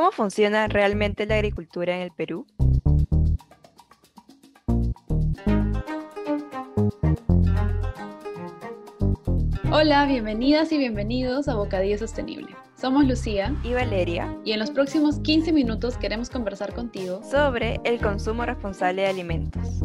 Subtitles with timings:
[0.00, 2.46] ¿Cómo funciona realmente la agricultura en el Perú?
[9.70, 12.56] Hola, bienvenidas y bienvenidos a Bocadillo Sostenible.
[12.80, 18.00] Somos Lucía y Valeria y en los próximos 15 minutos queremos conversar contigo sobre el
[18.00, 19.82] consumo responsable de alimentos.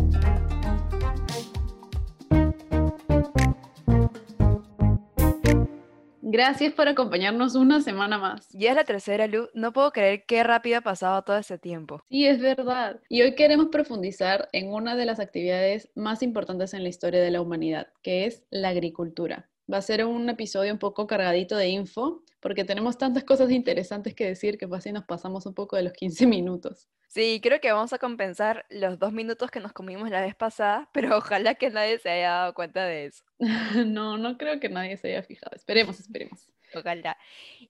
[6.36, 8.50] Gracias por acompañarnos una semana más.
[8.52, 9.48] Ya es la tercera, Lu.
[9.54, 12.04] No puedo creer qué rápido ha pasado todo este tiempo.
[12.10, 13.00] Sí, es verdad.
[13.08, 17.32] Y hoy queremos profundizar en una de las actividades más importantes en la historia de
[17.32, 19.50] la humanidad, que es la agricultura.
[19.72, 24.14] Va a ser un episodio un poco cargadito de info, porque tenemos tantas cosas interesantes
[24.14, 26.90] que decir que así nos pasamos un poco de los 15 minutos.
[27.16, 30.90] Sí, creo que vamos a compensar los dos minutos que nos comimos la vez pasada,
[30.92, 33.24] pero ojalá que nadie se haya dado cuenta de eso.
[33.88, 35.56] no, no creo que nadie se haya fijado.
[35.56, 36.46] Esperemos, esperemos.
[36.76, 37.18] Ojalá.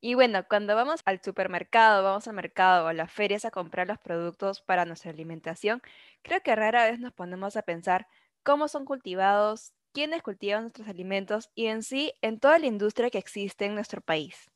[0.01, 3.85] Y bueno, cuando vamos al supermercado, vamos al mercado o a las ferias a comprar
[3.85, 5.83] los productos para nuestra alimentación,
[6.23, 8.07] creo que rara vez nos ponemos a pensar
[8.41, 13.19] cómo son cultivados, quiénes cultivan nuestros alimentos y en sí en toda la industria que
[13.19, 14.49] existe en nuestro país.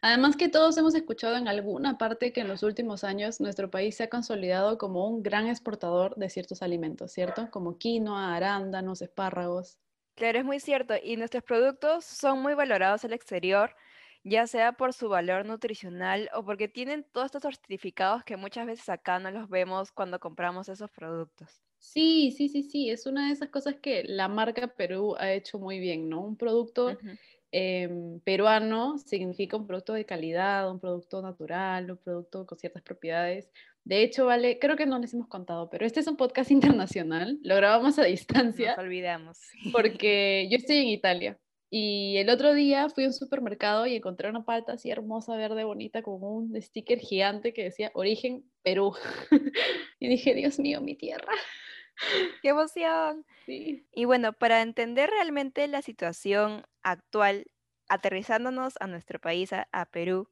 [0.00, 3.96] Además que todos hemos escuchado en alguna parte que en los últimos años nuestro país
[3.96, 7.50] se ha consolidado como un gran exportador de ciertos alimentos, ¿cierto?
[7.50, 9.78] Como quinoa, arándanos, espárragos.
[10.14, 10.94] Claro, es muy cierto.
[11.02, 13.74] Y nuestros productos son muy valorados al exterior,
[14.24, 18.88] ya sea por su valor nutricional o porque tienen todos estos certificados que muchas veces
[18.88, 21.62] acá no los vemos cuando compramos esos productos.
[21.78, 25.58] Sí, sí, sí, sí, es una de esas cosas que la marca Perú ha hecho
[25.58, 26.20] muy bien, ¿no?
[26.22, 26.98] Un producto
[27.52, 33.50] em, peruano significa un producto de calidad, un producto natural, un producto con ciertas propiedades.
[33.84, 36.50] De hecho, vale, creo que no les hemos contado, pero este es un podcast
[36.86, 38.70] internacional, lo grabamos a distancia.
[38.70, 39.38] Nos olvidamos.
[39.72, 41.38] Porque yo estoy en Italia.
[41.70, 45.64] Y el otro día fui a un supermercado y encontré una palta así hermosa, verde,
[45.64, 48.94] bonita, con un sticker gigante que decía origen Perú.
[50.00, 51.32] y dije, Dios mío, mi tierra.
[52.42, 53.24] ¡Qué emoción!
[53.46, 57.46] Y bueno, para entender realmente la situación actual,
[57.88, 60.28] aterrizándonos a nuestro país, a, Perú,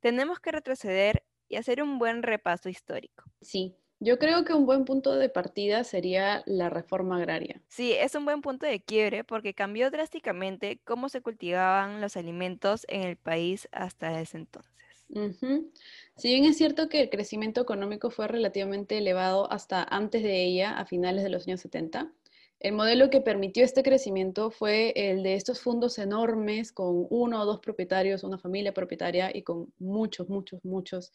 [0.00, 3.24] tenemos que retroceder y hacer un buen repaso histórico.
[3.40, 7.62] Sí, yo creo que un buen punto de partida sería la reforma agraria.
[7.68, 12.84] Sí, es un buen punto de quiebre porque cambió drásticamente cómo se cultivaban los alimentos
[12.88, 14.75] en el país hasta ese entonces.
[15.08, 20.78] Si bien es cierto que el crecimiento económico fue relativamente elevado hasta antes de ella,
[20.78, 22.12] a finales de los años 70,
[22.58, 27.44] el modelo que permitió este crecimiento fue el de estos fondos enormes con uno o
[27.44, 31.12] dos propietarios, una familia propietaria y con muchos, muchos, muchos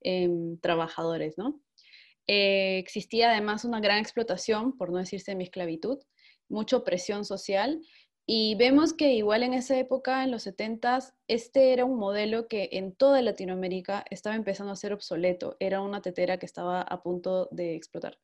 [0.00, 1.60] em, trabajadores, ¿no?
[2.26, 5.98] Eh, existía además una gran explotación, por no decir semi-esclavitud,
[6.48, 7.80] mucha presión social
[8.26, 12.70] y vemos que igual en esa época, en los 70, este era un modelo que
[12.72, 15.56] en toda Latinoamérica estaba empezando a ser obsoleto.
[15.60, 18.18] Era una tetera que estaba a punto de explotar.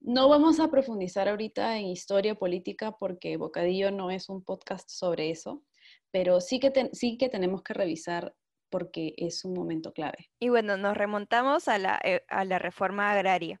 [0.00, 5.30] No vamos a profundizar ahorita en historia política porque Bocadillo no es un podcast sobre
[5.30, 5.64] eso,
[6.12, 8.32] pero sí que, sí que tenemos que revisar
[8.70, 10.30] porque es un momento clave.
[10.38, 13.60] Y bueno, nos remontamos a la, eh, a la reforma agraria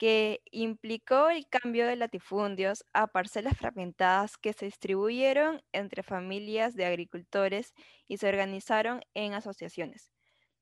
[0.00, 6.86] que implicó el cambio de latifundios a parcelas fragmentadas que se distribuyeron entre familias de
[6.86, 7.74] agricultores
[8.08, 10.10] y se organizaron en asociaciones.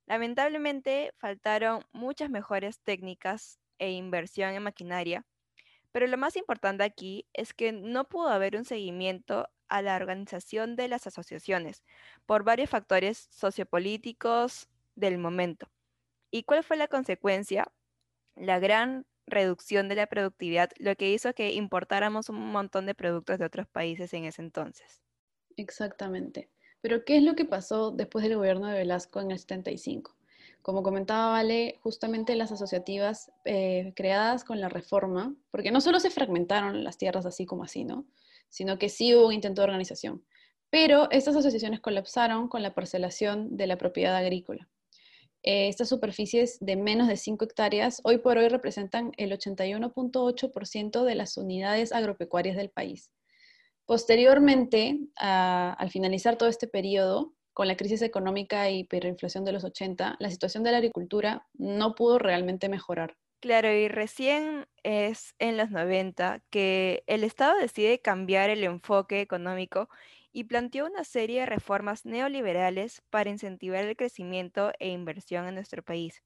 [0.06, 5.24] Lamentablemente faltaron muchas mejores técnicas e inversión en maquinaria,
[5.92, 10.74] pero lo más importante aquí es que no pudo haber un seguimiento a la organización
[10.74, 11.84] de las asociaciones
[12.26, 15.70] por varios factores sociopolíticos del momento.
[16.32, 17.72] ¿Y cuál fue la consecuencia?
[18.34, 23.38] La gran reducción de la productividad, lo que hizo que importáramos un montón de productos
[23.38, 25.02] de otros países en ese entonces.
[25.56, 26.50] Exactamente.
[26.80, 30.14] Pero ¿qué es lo que pasó después del gobierno de Velasco en el 75?
[30.62, 36.10] Como comentaba Vale, justamente las asociativas eh, creadas con la reforma, porque no solo se
[36.10, 38.06] fragmentaron las tierras así como así, ¿no?
[38.48, 40.24] Sino que sí hubo un intento de organización.
[40.70, 44.68] Pero estas asociaciones colapsaron con la parcelación de la propiedad agrícola.
[45.48, 51.14] Eh, estas superficies de menos de 5 hectáreas hoy por hoy representan el 81.8% de
[51.14, 53.10] las unidades agropecuarias del país.
[53.86, 60.16] Posteriormente, al finalizar todo este periodo, con la crisis económica y hiperinflación de los 80,
[60.18, 63.16] la situación de la agricultura no pudo realmente mejorar.
[63.40, 69.88] Claro, y recién es en los 90 que el Estado decide cambiar el enfoque económico
[70.32, 75.82] y planteó una serie de reformas neoliberales para incentivar el crecimiento e inversión en nuestro
[75.82, 76.22] país.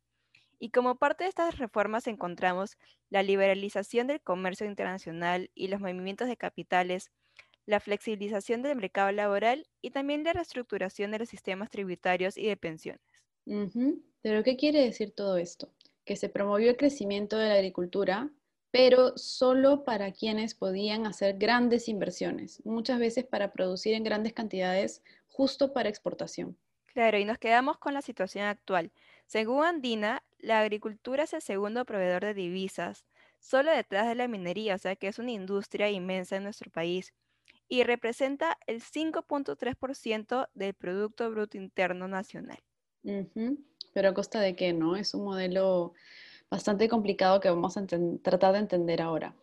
[0.59, 2.77] Y como parte de estas reformas encontramos
[3.11, 7.11] la liberalización del comercio internacional y los movimientos de capitales,
[7.67, 12.57] la flexibilización del mercado laboral y también la reestructuración de los sistemas tributarios y de
[12.57, 13.03] pensiones.
[14.23, 15.73] Pero ¿qué quiere decir todo esto?
[16.05, 18.31] Que se promovió el crecimiento de la agricultura,
[18.73, 25.03] pero solo para quienes podían hacer grandes inversiones, muchas veces para producir en grandes cantidades
[25.29, 26.57] justo para exportación.
[26.87, 28.91] Claro, y nos quedamos con la situación actual.
[29.27, 33.05] Según Andina, la agricultura es el segundo proveedor de divisas,
[33.39, 37.13] solo detrás de la minería, o sea que es una industria inmensa en nuestro país,
[37.69, 42.59] y representa el 5.3% del Producto Bruto Interno Nacional.
[43.03, 44.97] Pero a costa de qué, ¿no?
[44.97, 45.93] Es un modelo
[46.53, 47.87] bastante complicado que vamos a
[48.23, 49.35] tratar de entender ahora.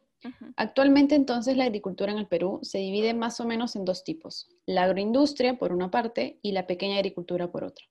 [0.57, 4.47] Actualmente entonces la agricultura en el Perú se divide más o menos en dos tipos,
[4.67, 7.83] la agroindustria por una parte y la pequeña agricultura por otra.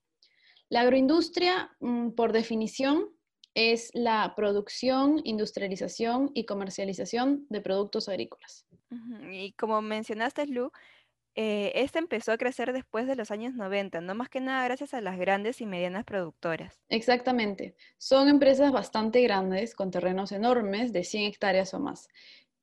[0.69, 3.09] La agroindustria, mm, por definición,
[3.55, 8.67] es la producción, industrialización y comercialización de productos agrícolas.
[9.33, 10.71] Y como mencionaste, Lu,
[11.41, 14.93] eh, este empezó a crecer después de los años 90, no más que nada gracias
[14.93, 16.81] a las grandes y medianas productoras.
[16.89, 17.77] Exactamente.
[17.97, 22.09] Son empresas bastante grandes, con terrenos enormes, de 100 hectáreas o más.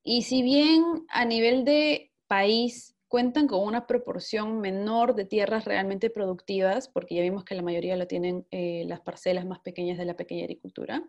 [0.03, 6.09] Y si bien a nivel de país cuentan con una proporción menor de tierras realmente
[6.09, 10.03] productivas, porque ya vimos que la mayoría lo tienen eh, las parcelas más pequeñas de
[10.03, 11.01] la pequeña agricultura,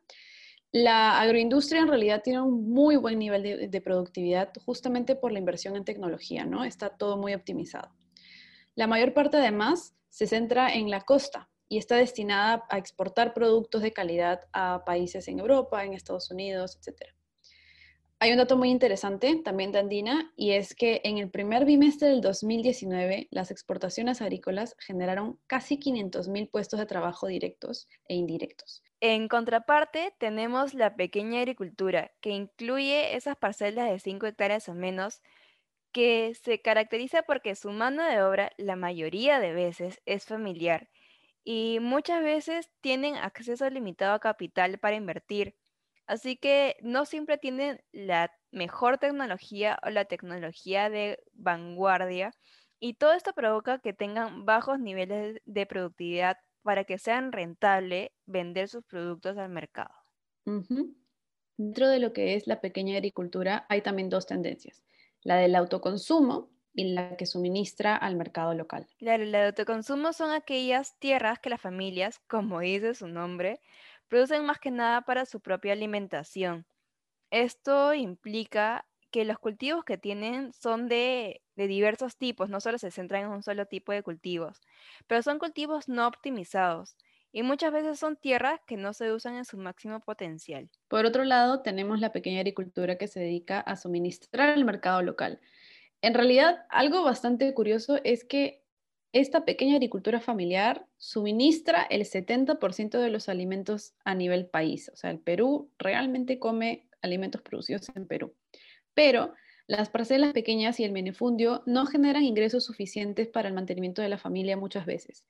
[0.72, 5.76] la agroindustria en realidad tiene un muy buen nivel de, productividad justamente por la inversión
[5.76, 6.64] en tecnología, ¿no?
[6.64, 7.94] Está todo muy optimizado.
[8.74, 13.82] La mayor parte además se centra en la costa y está destinada a exportar productos
[13.82, 17.15] de calidad a países en Europa, en Estados Unidos, etc.
[18.18, 22.08] Hay un dato muy interesante también de Andina y es que en el primer bimestre
[22.08, 29.28] del 2019 las exportaciones agrícolas generaron casi 500.000 puestos de trabajo directos e indirectos, en
[29.28, 35.22] contraparte, tenemos la pequeña agricultura, que incluye esas parcelas de 5 hectáreas o menos,
[35.92, 40.90] que se caracteriza porque su mano de obra, la mayoría de veces, es familiar
[41.44, 45.56] y muchas veces tienen acceso limitado a capital para invertir.
[46.06, 52.32] Así que no siempre tienen la mejor tecnología o la tecnología de vanguardia
[52.78, 58.68] y todo esto provoca que tengan bajos niveles de productividad para que sean rentable vender
[58.68, 59.94] sus productos al mercado.
[61.56, 64.84] Dentro de lo que es la pequeña agricultura hay también dos tendencias,
[65.22, 68.86] la del autoconsumo y la que suministra al mercado local.
[68.98, 73.60] Claro, el autoconsumo son aquellas tierras que las familias, como dice su nombre,
[74.08, 76.66] producen más que nada para su propia alimentación.
[77.30, 83.24] Esto implica que los cultivos que tienen son de, diversos tipos, no solo se centran
[83.24, 84.60] en un solo tipo de cultivos,
[85.06, 86.96] pero son cultivos no optimizados
[87.32, 90.70] y muchas veces son tierras que no se usan en su máximo potencial.
[90.88, 95.40] Por otro lado, tenemos la pequeña agricultura que se dedica a suministrar el mercado local.
[96.02, 98.65] En realidad, algo bastante curioso es que
[99.12, 104.90] esta pequeña agricultura familiar suministra el 70% de los alimentos a nivel país.
[104.92, 108.34] O sea, el Perú realmente come alimentos producidos en Perú
[108.96, 109.34] pero
[109.68, 114.16] las parcelas pequeñas y el minifundio no generan ingresos suficientes para el mantenimiento de la
[114.16, 115.26] familia muchas veces.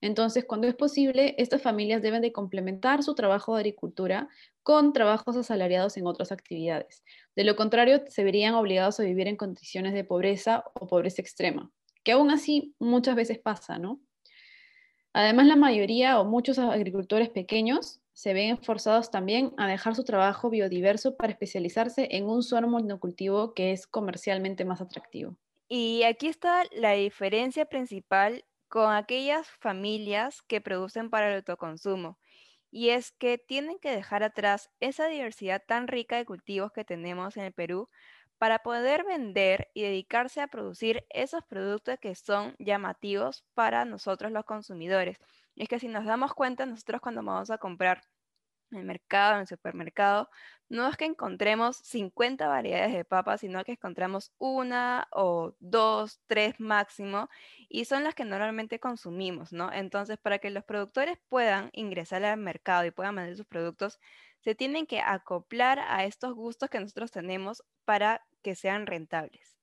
[0.00, 4.28] Entonces, cuando es posible, estas familias deben de complementar su trabajo de agricultura
[4.62, 7.04] con trabajos asalariados en otras actividades.
[7.36, 11.70] De lo contrario, se verían obligados a vivir en condiciones de pobreza o pobreza extrema,
[12.02, 14.00] que aún así muchas veces pasa, ¿no?
[15.12, 20.50] Además, la mayoría o muchos agricultores pequeños se ven forzados también a dejar su trabajo
[20.50, 25.36] biodiverso para especializarse en un solo monocultivo que es comercialmente más atractivo.
[25.68, 32.18] Y aquí está la diferencia principal con aquellas familias que producen para el autoconsumo.
[32.70, 37.36] Y es que tienen que dejar atrás esa diversidad tan rica de cultivos que tenemos
[37.36, 37.88] en el Perú
[38.40, 44.46] para poder vender y dedicarse a producir esos productos que son llamativos para nosotros los
[44.46, 45.18] consumidores.
[45.56, 48.00] Es que si nos damos cuenta, nosotros cuando vamos a comprar
[48.70, 50.30] en el mercado, en el supermercado,
[50.70, 56.58] no es que encontremos 50 variedades de papas, sino que encontramos una o dos, tres
[56.58, 57.28] máximo,
[57.68, 59.70] y son las que normalmente consumimos, ¿no?
[59.70, 63.98] Entonces, para que los productores puedan ingresar al mercado y puedan vender sus productos,
[64.40, 69.56] se tienen que acoplar a estos gustos que nosotros tenemos para que sean rentables.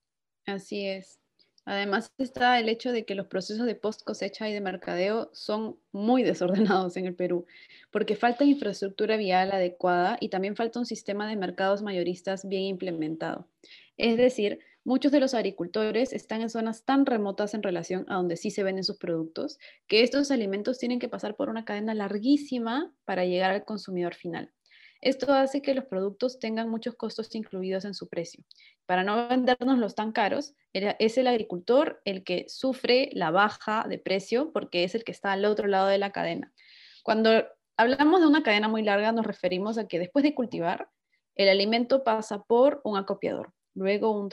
[0.45, 1.19] Así es.
[1.67, 5.77] Además está el hecho de que los procesos de post cosecha y de mercadeo son
[5.91, 6.23] muy
[6.71, 7.45] desordenados en el Perú,
[7.91, 13.49] porque falta infraestructura vial adecuada y también falta un sistema de mercados mayoristas bien implementado.
[13.97, 18.37] Es decir, muchos de los agricultores están en zonas tan remotas en relación a donde
[18.37, 22.93] sí se venden sus productos, que estos alimentos tienen que pasar por una cadena larguísima
[23.03, 24.53] para llegar al consumidor final.
[25.01, 28.43] Esto hace que los productos tengan muchos costos incluidos en su precio.
[28.85, 34.51] Para no vendernos tan caros, es el agricultor el que sufre la baja de precio
[34.53, 36.51] porque es el que está al otro lado de la cadena.
[37.03, 37.29] Cuando
[37.77, 40.89] hablamos de una cadena muy larga, nos referimos a que después de cultivar,
[41.35, 44.29] el alimento pasa por un acopiador, luego un,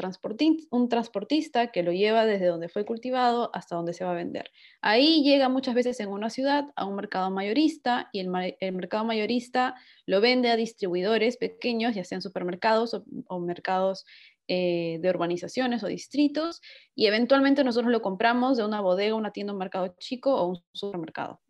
[0.71, 4.51] un transportista que lo lleva desde donde fue cultivado hasta donde se va a vender.
[4.81, 8.29] Ahí llega muchas veces en una ciudad a un mercado mayorista y el,
[8.73, 9.75] mercado mayorista
[10.07, 14.07] lo vende a distribuidores pequeños, ya sean supermercados o, mercados
[14.49, 16.63] eh, de urbanizaciones o distritos
[16.95, 20.63] y eventualmente nosotros lo compramos de una bodega, una tienda, un mercado chico o un
[20.73, 21.41] supermercado.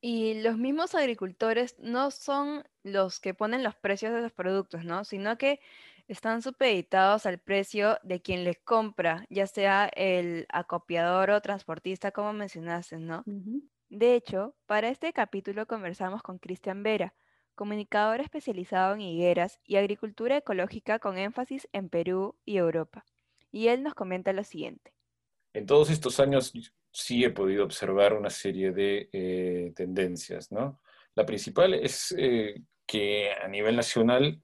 [0.00, 5.04] Y los mismos agricultores no son los que ponen los precios de los productos, ¿no?
[5.04, 5.60] Sino que
[6.08, 12.32] están supeditados al precio de quien les compra, ya sea el acopiador o transportista, como
[12.32, 13.24] mencionaste, ¿no?
[13.88, 17.14] De hecho, para este capítulo conversamos con Cristian Vera,
[17.54, 23.04] comunicador especializado en higueras y agricultura ecológica con énfasis en Perú y Europa.
[23.50, 24.92] Y él nos comenta lo siguiente.
[25.54, 26.52] En todos estos años
[26.92, 30.80] sí he podido observar una serie de eh, tendencias, ¿no?
[31.14, 34.42] La principal es eh, que a nivel nacional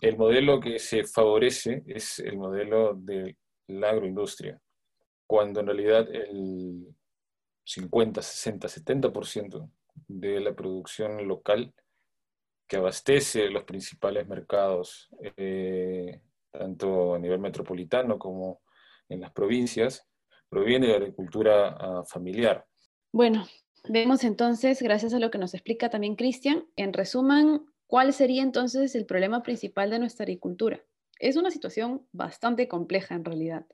[0.00, 3.36] el modelo que se favorece es el modelo de
[3.68, 4.60] la agroindustria,
[5.26, 6.86] cuando en realidad el
[7.64, 9.70] 50, 60, 70%
[10.08, 11.72] de la producción local
[12.66, 18.60] que abastece los principales mercados, eh, tanto a nivel metropolitano como
[19.08, 20.06] en las provincias,
[20.48, 22.64] proviene de la agricultura ah, familiar.
[23.12, 23.46] Bueno,
[23.88, 28.94] vemos entonces, gracias a lo que nos explica también Cristian, en resumen, ¿Cuál sería entonces
[28.94, 30.80] el problema principal de nuestra agricultura?
[31.18, 33.66] Es una situación bastante compleja en realidad,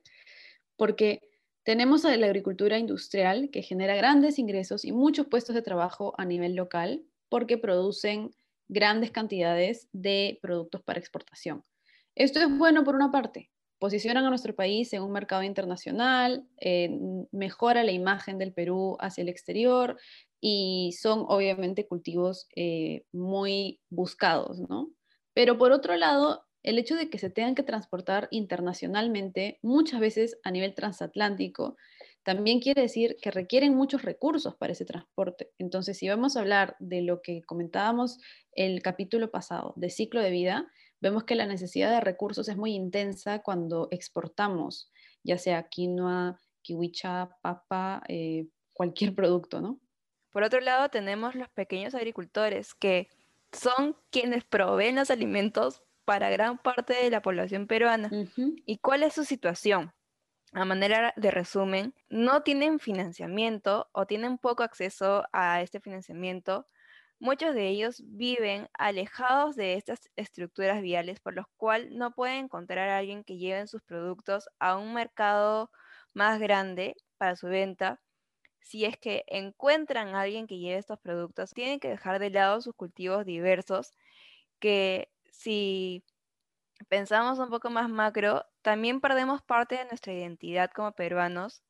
[0.75, 1.21] porque
[1.61, 6.25] tenemos a la agricultura industrial que genera grandes ingresos y muchos puestos de trabajo a
[6.25, 8.31] nivel local porque producen
[8.67, 11.63] grandes cantidades de productos para exportación.
[12.15, 16.89] Esto es bueno por una parte, posicionan a nuestro país en un mercado internacional, eh,
[17.31, 19.97] mejora la imagen del Perú hacia el exterior,
[20.39, 24.91] y son obviamente cultivos eh, muy buscados, ¿no?
[25.33, 30.37] Pero por otro lado, el hecho de que se tengan que transportar internacionalmente, muchas veces
[30.43, 31.77] a nivel transatlántico,
[32.23, 35.51] también quiere decir que requieren muchos recursos para ese transporte.
[35.59, 38.19] Entonces, si vamos a hablar de lo que comentábamos
[38.51, 40.67] el capítulo pasado, de ciclo de vida,
[40.99, 44.91] vemos que la necesidad de recursos es muy intensa cuando exportamos,
[45.23, 49.79] ya sea quinoa, kiwicha, papa, eh, cualquier producto, ¿no?
[50.31, 53.07] Por otro lado, tenemos los pequeños agricultores que
[53.51, 58.09] son quienes proveen los alimentos para gran parte de la población peruana.
[58.65, 59.93] ¿Y cuál es su situación?
[60.53, 66.67] A manera de resumen, no tienen financiamiento o tienen poco acceso a este financiamiento.
[67.19, 72.89] Muchos de ellos viven alejados de estas estructuras viales, por lo cual no pueden encontrar
[72.89, 75.71] a alguien que lleve sus productos a un mercado
[76.13, 78.01] más grande para su venta.
[78.61, 82.61] Si es que encuentran a alguien que lleve estos productos, tienen que dejar de lado
[82.61, 83.93] sus cultivos diversos,
[84.59, 86.03] que si
[86.89, 91.63] pensamos un poco más macro, también perdemos parte de nuestra identidad como peruanos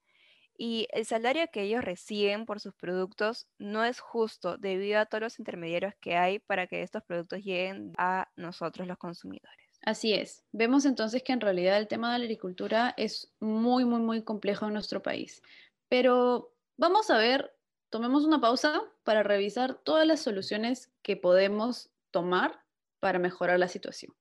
[0.57, 5.21] y el salario que ellos reciben por sus productos no es justo debido a todos
[5.21, 9.79] los intermediarios que hay para que estos productos lleguen a nosotros los consumidores.
[9.83, 10.43] Así es.
[10.51, 14.65] Vemos entonces que en realidad el tema de la agricultura es muy, muy, muy complejo
[14.65, 15.41] en nuestro país.
[15.87, 17.55] Pero Vamos a ver,
[17.89, 22.63] tomemos una pausa para revisar todas las soluciones que podemos tomar
[22.99, 24.15] para mejorar la situación.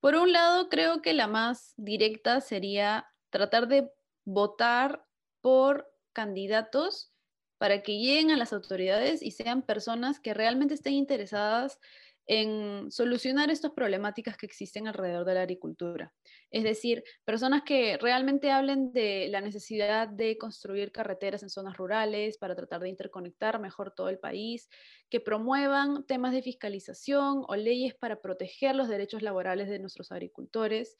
[0.00, 3.92] Por un lado, creo que la más directa sería tratar de
[4.24, 5.06] votar
[5.40, 7.12] por candidatos
[7.58, 11.78] para que lleguen a las autoridades y sean personas que realmente estén interesadas
[12.26, 16.14] en solucionar estas problemáticas que existen alrededor de la agricultura.
[16.52, 22.38] Es decir, personas que realmente hablen de la necesidad de construir carreteras en zonas rurales
[22.38, 24.68] para tratar de interconectar mejor todo el país,
[25.10, 30.96] que promuevan temas de fiscalización o leyes para proteger los derechos laborales de nuestros agricultores.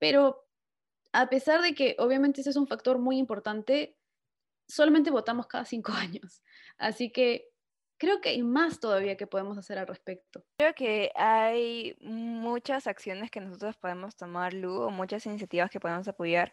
[0.00, 0.45] Pero
[1.16, 3.96] a pesar de que obviamente ese es un factor muy importante,
[4.68, 6.42] solamente votamos cada cinco años.
[6.76, 7.48] Así que
[7.98, 10.44] creo que hay más todavía que podemos hacer al respecto.
[10.58, 16.06] Creo que hay muchas acciones que nosotros podemos tomar, Lu, o muchas iniciativas que podemos
[16.06, 16.52] apoyar.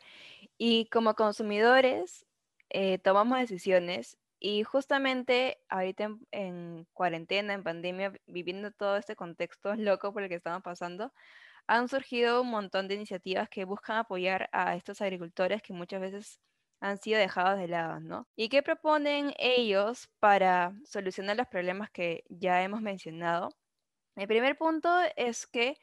[0.58, 2.26] Y como consumidores,
[2.70, 4.18] eh, tomamos decisiones.
[4.40, 10.30] Y justamente ahorita en, en, cuarentena, en pandemia, viviendo todo este contexto loco por el
[10.30, 11.12] que estamos pasando,
[11.68, 16.40] han surgido un montón de iniciativas que buscan apoyar a estos agricultores que muchas veces
[16.82, 18.28] han sido dejados de lado, ¿no?
[18.36, 23.50] ¿Y qué proponen ellos para solucionar los problemas que ya hemos mencionado?
[24.16, 25.78] El primer punto es que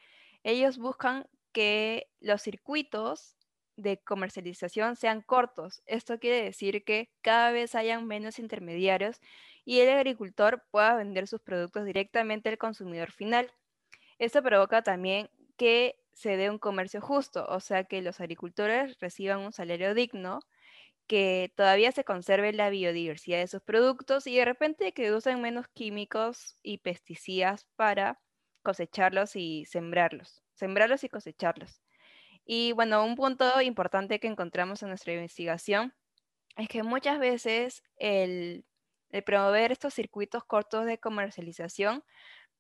[0.45, 3.37] ellos buscan que los circuitos
[3.77, 5.83] de comercialización sean cortos.
[5.87, 9.21] Esto quiere decir que cada vez hayan menos intermediarios
[9.65, 13.51] y el agricultor pueda vender sus productos directamente al consumidor final.
[14.19, 19.41] Esto provoca también que se dé un comercio justo, o sea, que los agricultores reciban
[19.41, 20.41] un salario digno,
[21.07, 25.69] que todavía se conserve la biodiversidad de sus productos y de repente que usen menos
[25.69, 28.19] químicos y pesticidas para
[28.63, 31.83] cosecharlos y sembrarlos, sembrarlos y cosecharlos.
[32.47, 35.93] Y bueno, un punto importante que encontramos en nuestra investigación
[36.57, 38.65] es que muchas veces el,
[39.27, 42.03] promover estos circuitos cortos de comercialización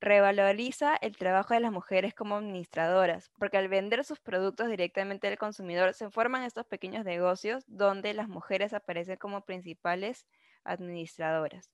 [0.00, 5.36] revaloriza el trabajo de las mujeres como administradoras, porque al vender sus productos directamente al
[5.38, 10.26] consumidor se forman estos pequeños negocios donde las mujeres aparecen como principales
[10.64, 11.70] administradoras.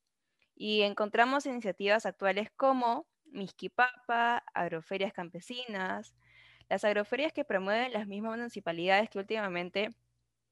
[0.57, 6.15] Y encontramos iniciativas actuales como Misquipapa, agroferias campesinas,
[6.69, 9.95] las agroferias que promueven las mismas municipalidades que últimamente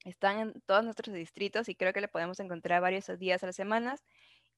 [0.05, 3.57] están en todos nuestros distritos y creo que le podemos encontrar varios días a las
[3.57, 4.05] semanas.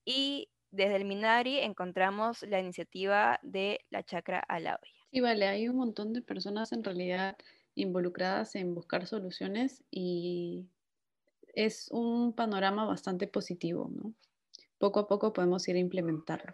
[0.05, 4.79] Y desde el Minari encontramos la iniciativa de la chacra a.
[5.11, 7.37] Sí, vale, hay un montón de personas en realidad
[7.75, 10.67] involucradas en buscar soluciones y
[11.53, 14.13] es un panorama bastante positivo, ¿no?
[14.79, 16.53] Poco a poco podemos ir a implementarlo.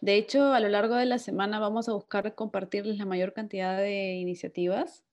[0.00, 3.78] De hecho, a lo largo de la semana vamos a buscar compartirles la mayor cantidad
[3.78, 5.04] de iniciativas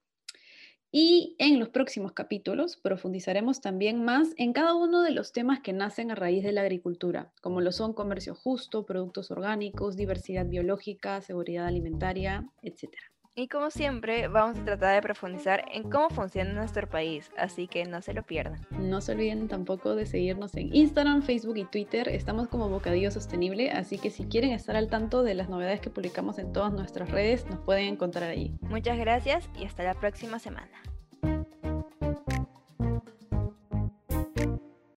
[0.92, 5.72] y en los próximos capítulos profundizaremos también más en cada uno de los temas que
[5.72, 11.22] nacen a raíz de la agricultura, como lo son comercio justo, productos orgánicos, diversidad biológica,
[11.22, 12.90] seguridad alimentaria, etc.
[13.34, 17.86] Y como siempre, vamos a tratar de profundizar en cómo funciona nuestro país, así que
[17.86, 18.68] no se lo pierdan.
[18.72, 22.10] No se olviden tampoco de seguirnos en Instagram, Facebook y Twitter.
[22.10, 25.90] Estamos como Bocadillo Sostenible, así que si quieren estar al tanto de las novedades que
[25.90, 28.54] publicamos en todas nuestras redes, nos pueden encontrar allí.
[28.64, 30.91] Muchas gracias y hasta la próxima semana.